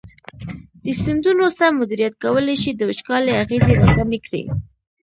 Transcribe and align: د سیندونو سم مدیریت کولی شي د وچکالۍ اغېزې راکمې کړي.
د 0.83 0.85
سیندونو 1.01 1.45
سم 1.57 1.73
مدیریت 1.81 2.13
کولی 2.23 2.55
شي 2.61 2.71
د 2.75 2.81
وچکالۍ 2.89 3.33
اغېزې 3.43 3.73
راکمې 3.81 4.19
کړي. 4.25 4.43